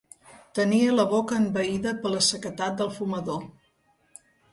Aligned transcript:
Tenia 0.59 0.93
la 0.93 1.03
boca 1.11 1.35
envaïda 1.41 1.93
per 2.05 2.13
la 2.13 2.21
sequedat 2.29 2.79
del 2.79 2.91
fumador. 2.95 3.45